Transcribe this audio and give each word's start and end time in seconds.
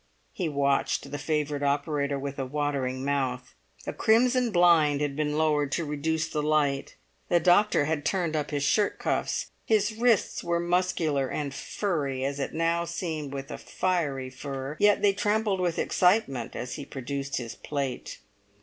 He 0.33 0.49
watched 0.49 1.11
the 1.11 1.19
favoured 1.19 1.61
operator 1.61 2.17
with 2.17 2.39
a 2.39 2.45
watering 2.47 3.05
mouth. 3.05 3.53
A 3.85 3.93
crimson 3.93 4.49
blind 4.51 4.99
had 4.99 5.15
been 5.15 5.37
lowered 5.37 5.71
to 5.73 5.85
reduce 5.85 6.27
the 6.27 6.41
light; 6.41 6.95
the 7.29 7.39
doctor 7.39 7.85
had 7.85 8.03
turned 8.03 8.35
up 8.35 8.49
his 8.49 8.63
shirt 8.63 8.97
cuffs; 8.97 9.51
his 9.63 9.93
wrists 9.95 10.43
were 10.43 10.59
muscular 10.59 11.27
and 11.29 11.53
furry, 11.53 12.25
as 12.25 12.39
it 12.39 12.51
now 12.51 12.83
seemed 12.83 13.31
with 13.31 13.51
a 13.51 13.59
fiery 13.59 14.31
fur, 14.31 14.75
yet 14.79 15.03
they 15.03 15.13
trembled 15.13 15.59
with 15.59 15.77
excitement 15.77 16.55
as 16.55 16.77
he 16.77 16.83
produced 16.83 17.37
his 17.37 17.53
plate. 17.53 18.17